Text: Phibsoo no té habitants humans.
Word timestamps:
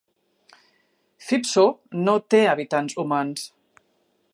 Phibsoo 1.27 1.69
no 2.07 2.17
té 2.35 2.43
habitants 2.55 3.01
humans. 3.05 3.47